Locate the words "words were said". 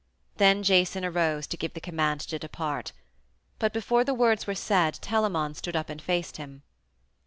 4.15-4.95